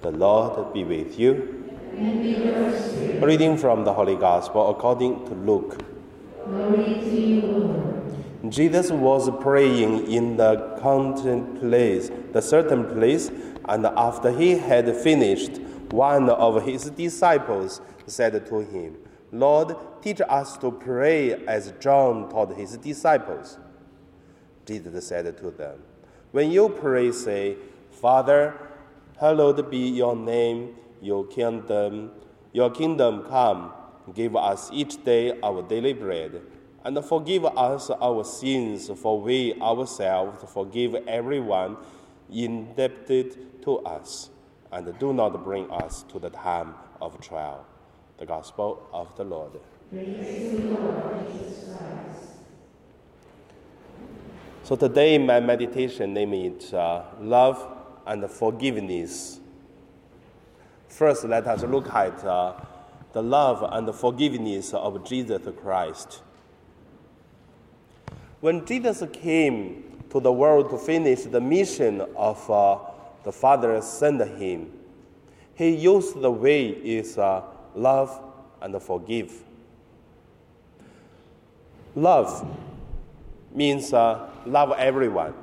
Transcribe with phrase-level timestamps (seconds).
[0.00, 1.64] The Lord be with you.
[1.96, 5.82] A reading from the Holy Gospel according to Luke.
[6.46, 13.32] To you, Jesus was praying in the content place, the certain place,
[13.64, 15.58] and after he had finished,
[15.90, 18.96] one of his disciples said to him,
[19.32, 23.58] Lord, teach us to pray as John taught his disciples.
[24.64, 25.80] Jesus said to them,
[26.30, 27.56] When you pray, say,
[27.90, 28.67] Father,
[29.18, 32.12] hallowed be your name, your kingdom,
[32.52, 33.72] your kingdom come.
[34.14, 36.40] Give us each day our daily bread,
[36.84, 41.76] and forgive us our sins, for we ourselves forgive everyone
[42.30, 44.30] indebted to us,
[44.72, 47.66] and do not bring us to the time of trial.
[48.18, 49.60] The Gospel of the Lord.
[54.64, 57.77] So today, my meditation name is uh, love
[58.08, 59.38] and forgiveness.
[60.88, 62.54] First, let us look at uh,
[63.12, 66.22] the love and forgiveness of Jesus Christ.
[68.40, 72.78] When Jesus came to the world to finish the mission of uh,
[73.24, 74.72] the Father sent him,
[75.54, 77.42] he used the way is uh,
[77.74, 78.18] love
[78.62, 79.32] and forgive.
[81.94, 82.56] Love
[83.52, 85.34] means uh, love everyone.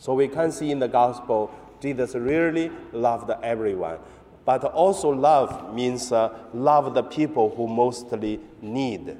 [0.00, 3.98] So we can see in the gospel, Jesus really loved everyone.
[4.46, 9.14] But also, love means uh, love the people who mostly need.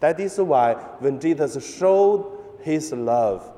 [0.00, 3.50] That is why when Jesus showed his love,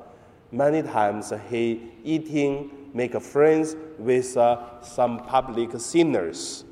[0.53, 6.63] many times he eating, make friends with uh, some public sinners,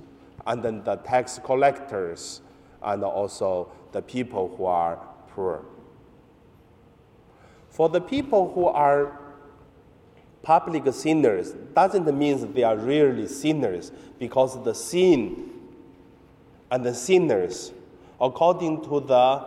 [0.46, 2.42] and then the tax collectors,
[2.82, 4.98] and also the people who are
[5.36, 5.66] poor.
[7.78, 9.20] For the people who are
[10.42, 15.52] public sinners doesn't mean they are really sinners because the sin
[16.72, 17.72] and the sinners,
[18.20, 19.46] according to the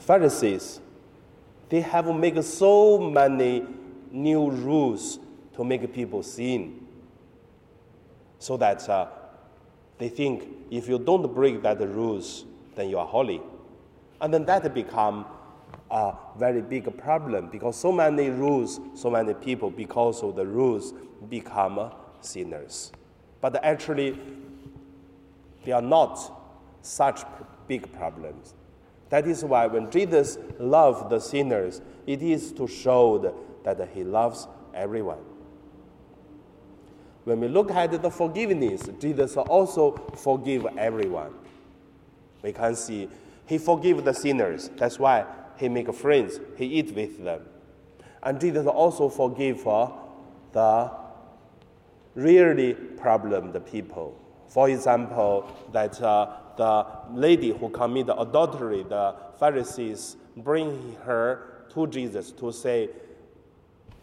[0.00, 0.80] Pharisees,
[1.68, 3.64] they have made so many
[4.10, 5.20] new rules
[5.54, 6.84] to make people sin.
[8.40, 9.06] So that uh,
[9.98, 12.44] they think if you don't break that rules,
[12.74, 13.40] then you are holy.
[14.20, 15.26] And then that become
[15.90, 20.92] a very big problem because so many rules, so many people, because of the rules,
[21.28, 22.92] become sinners.
[23.40, 24.18] But actually,
[25.64, 26.32] they are not
[26.82, 27.22] such
[27.66, 28.54] big problems.
[29.10, 34.48] That is why when Jesus loved the sinners, it is to show that he loves
[34.74, 35.18] everyone.
[37.24, 41.34] When we look at the forgiveness, Jesus also forgive everyone.
[42.42, 43.08] We can see
[43.48, 44.70] he forgive the sinners.
[44.76, 45.24] That's why
[45.56, 46.38] he make friends.
[46.56, 47.42] He eat with them.
[48.22, 49.90] And Jesus also forgive uh,
[50.52, 50.90] the
[52.14, 54.20] really problem the people.
[54.48, 62.32] For example, that uh, the lady who committed adultery, the Pharisees bring her to Jesus
[62.32, 62.90] to say,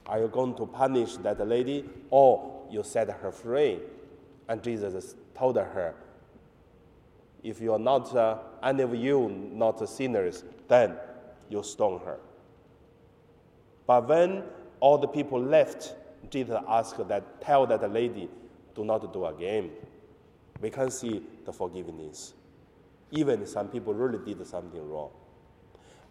[0.08, 3.80] Are you going to punish that lady or you set her free?
[4.48, 5.96] And Jesus told her,
[7.46, 10.96] if you are not, uh, any of you not sinners, then
[11.48, 12.18] you stone her.
[13.86, 14.44] But when
[14.80, 15.94] all the people left,
[16.32, 18.30] Jesus asked that, tell that lady,
[18.74, 19.70] do not do again.
[20.60, 22.34] We can see the forgiveness.
[23.12, 25.12] Even some people really did something wrong.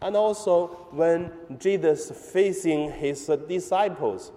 [0.00, 4.31] And also, when Jesus facing his disciples,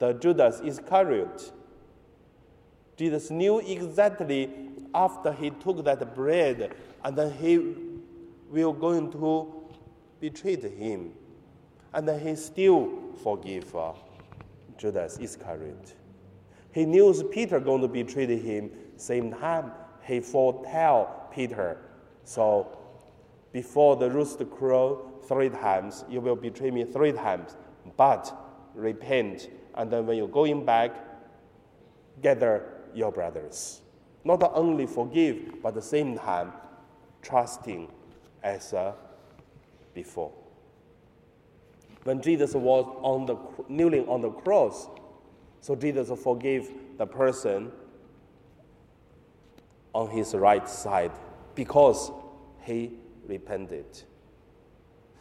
[0.00, 1.52] the Judas Iscariot,
[2.96, 6.74] Jesus knew exactly after he took that bread
[7.04, 7.74] and then he
[8.50, 9.52] will going to
[10.20, 11.12] betray him.
[11.92, 12.90] And then he still
[13.22, 13.92] forgive uh,
[14.78, 15.94] Judas Iscariot.
[16.72, 18.70] He knew Peter going to betray him.
[18.96, 21.78] Same time, he foretell Peter.
[22.24, 22.78] So
[23.52, 27.56] before the rooster crow three times, you will betray me three times.
[27.96, 28.32] But
[28.74, 30.94] repent, and then when you're going back,
[32.22, 32.64] gather
[32.94, 33.80] your brothers.
[34.24, 36.52] Not only forgive, but at the same time,
[37.22, 37.88] trusting
[38.42, 38.92] as uh,
[39.94, 40.32] before.
[42.04, 43.36] When Jesus was on the,
[43.68, 44.88] kneeling on the cross,
[45.60, 47.70] so Jesus forgave the person
[49.92, 51.12] on his right side
[51.54, 52.10] because
[52.62, 52.92] he
[53.26, 54.02] repented.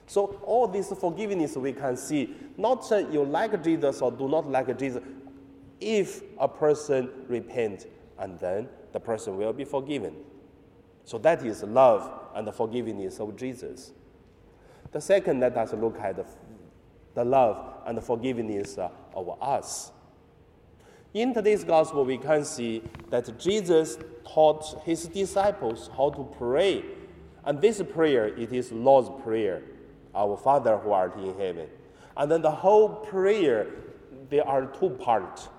[0.08, 4.50] So all this forgiveness we can see, not that you like Jesus or do not
[4.50, 5.04] like Jesus,
[5.80, 7.88] if a person repent
[8.18, 10.16] and then the person will be forgiven.
[11.04, 13.92] So that is love and the forgiveness of Jesus.
[14.92, 16.26] The second, let us look at the,
[17.16, 19.92] the love and the forgiveness uh, of us.
[21.14, 23.98] In today's gospel, we can see that Jesus
[24.28, 26.84] taught his disciples how to pray.
[27.46, 29.64] And this prayer, it is Lord's Prayer,
[30.14, 31.68] our Father who art in heaven.
[32.16, 33.68] And then the whole prayer,
[34.30, 35.50] there are two parts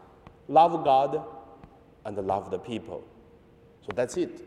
[0.46, 1.24] love God
[2.04, 3.04] and love the people.
[3.90, 4.46] So that's it.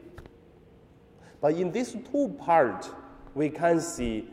[1.41, 2.89] But in these two parts,
[3.35, 4.29] we can see,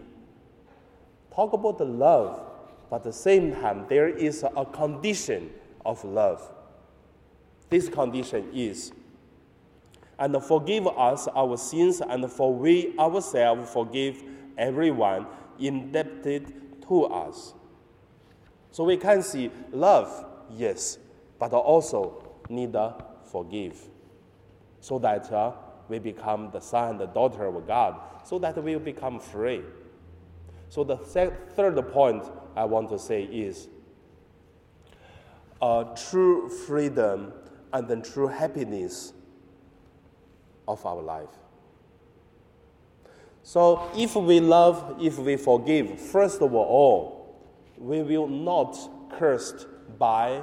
[1.35, 2.41] talk about the love,
[2.89, 5.51] but at the same time, there is a condition
[5.85, 6.49] of love.
[7.71, 8.93] This condition is,
[10.17, 14.23] and forgive us our sins, and for we ourselves forgive
[14.57, 15.27] everyone
[15.59, 17.55] indebted to us.
[18.71, 20.99] So we can see love, yes,
[21.41, 22.77] but also need
[23.25, 23.89] forgive,
[24.81, 25.53] so that uh,
[25.89, 29.63] we become the son and the daughter of God, so that we become free.
[30.69, 32.25] So the third point
[32.57, 33.69] I want to say is
[35.61, 37.33] uh, true freedom
[37.73, 39.13] and then true happiness
[40.67, 41.29] of our life.
[43.43, 47.41] So, if we love, if we forgive, first of all,
[47.79, 48.77] we will not
[49.11, 49.67] cursed
[49.99, 50.43] by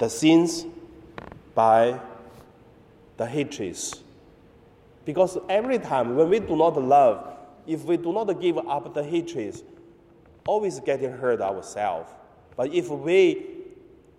[0.00, 0.64] the sins,
[1.54, 2.00] by
[3.18, 4.02] the hatreds.
[5.04, 7.36] Because every time when we do not love,
[7.66, 9.62] if we do not give up the hatreds,
[10.46, 12.10] always getting hurt ourselves.
[12.56, 13.46] But if we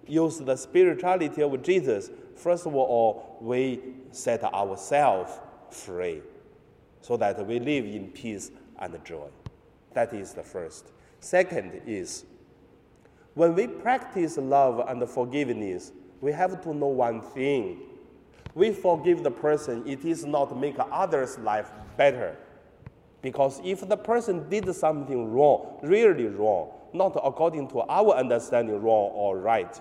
[0.06, 3.80] use the spirituality of Jesus, first of all, we
[4.12, 5.32] set ourselves
[5.72, 6.22] free
[7.02, 9.30] so that we live in peace and joy.
[9.94, 10.92] That is the first.
[11.22, 12.26] Second is
[13.34, 17.80] when we practice love and forgiveness, we have to know one thing.
[18.54, 22.38] We forgive the person, it is not to make others' life better.
[23.22, 29.12] Because if the person did something wrong, really wrong, not according to our understanding wrong
[29.14, 29.80] or right,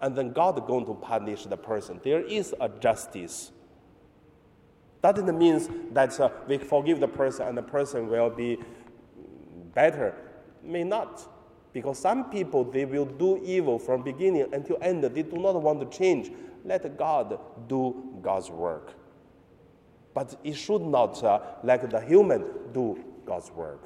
[0.00, 2.00] and then God is going to punish the person.
[2.02, 3.52] There is a justice.
[5.00, 8.58] That doesn't mean that uh, we forgive the person and the person will be
[9.74, 10.14] better.
[10.62, 11.28] May not.
[11.72, 15.02] Because some people, they will do evil from beginning until end.
[15.04, 16.30] They do not want to change.
[16.64, 17.38] Let God
[17.68, 18.92] do God's work.
[20.14, 23.84] But it should not uh, let the human do God's work.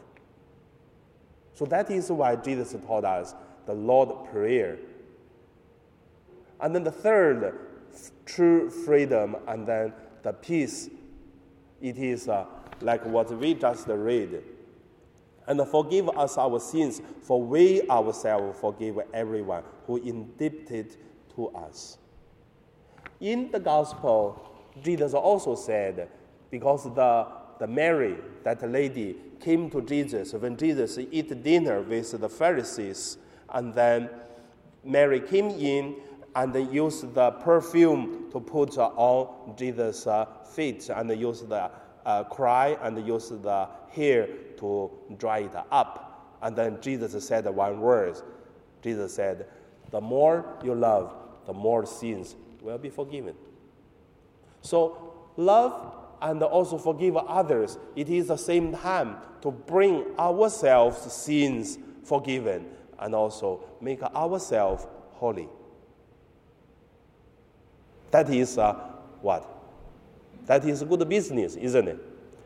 [1.54, 3.34] So that is why Jesus taught us
[3.66, 4.78] the Lord Prayer.
[6.60, 7.58] And then the third,
[8.24, 9.92] true freedom, and then
[10.22, 10.90] the peace.
[11.80, 12.46] It is uh,
[12.80, 14.42] like what we just read.
[15.46, 20.96] And forgive us our sins, for we ourselves forgive everyone who indebted
[21.36, 21.98] to us.
[23.20, 24.50] In the gospel,
[24.82, 26.08] Jesus also said,
[26.50, 27.26] because the,
[27.58, 33.18] the Mary, that lady, came to Jesus when Jesus eat dinner with the Pharisees,
[33.50, 34.10] and then
[34.84, 35.96] Mary came in
[36.34, 40.06] and used the perfume to put on Jesus'
[40.54, 41.70] feet, and used the
[42.06, 46.38] uh, cry and use the hair to dry it up.
[46.40, 48.16] And then Jesus said one word.
[48.80, 49.46] Jesus said,
[49.90, 51.12] "The more you love,
[51.46, 53.34] the more sins will be forgiven."
[54.62, 57.78] So love and also forgive others.
[57.96, 62.66] It is the same time to bring ourselves sins forgiven
[62.98, 65.48] and also make ourselves holy.
[68.12, 68.74] That is uh,
[69.20, 69.55] what?
[70.46, 71.98] That is good business, isn't it?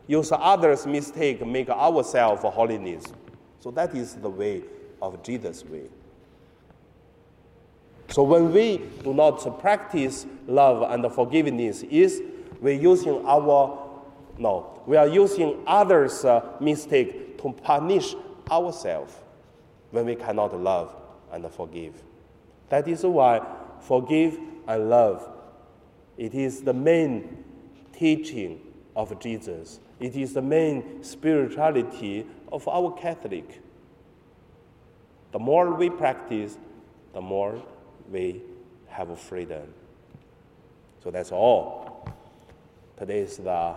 [0.07, 3.05] Use others' mistake, make ourselves holiness.
[3.59, 4.63] So that is the way
[5.01, 5.89] of Jesus' way.
[8.09, 12.21] So when we do not practice love and forgiveness, is
[12.59, 13.89] we're using our,
[14.37, 18.15] no, we are using others' uh, mistake to punish
[18.51, 19.13] ourselves
[19.91, 20.93] when we cannot love
[21.31, 22.01] and forgive.
[22.69, 23.45] That is why
[23.79, 25.29] forgive and love,
[26.17, 27.43] it is the main
[27.93, 28.61] teaching
[28.95, 29.79] of Jesus.
[29.99, 33.61] It is the main spirituality of our Catholic.
[35.31, 36.57] The more we practice,
[37.13, 37.61] the more
[38.11, 38.41] we
[38.87, 39.73] have freedom.
[41.03, 42.07] So that's all
[42.97, 43.75] today is the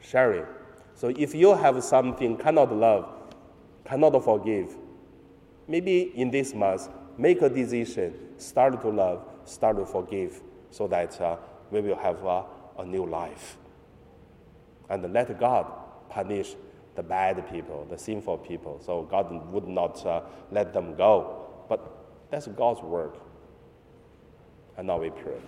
[0.00, 0.46] sharing.
[0.94, 3.08] So if you have something cannot love,
[3.84, 4.76] cannot forgive,
[5.66, 11.20] maybe in this month, make a decision, start to love, start to forgive, so that
[11.20, 11.36] uh,
[11.72, 12.42] we will have uh,
[12.80, 13.56] a new life.
[14.88, 15.66] And let God
[16.08, 16.54] punish
[16.96, 18.80] the bad people, the sinful people.
[18.84, 21.46] So God would not uh, let them go.
[21.68, 21.80] But
[22.30, 23.16] that's God's work.
[24.76, 25.40] And now we pray.